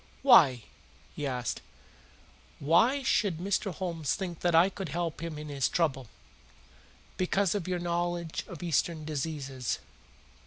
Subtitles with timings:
[0.23, 0.63] "Why?"
[1.15, 1.61] he asked.
[2.57, 3.71] "Why should Mr.
[3.71, 6.07] Homes think that I could help him in his trouble?"
[7.17, 9.77] "Because of your knowledge of Eastern diseases."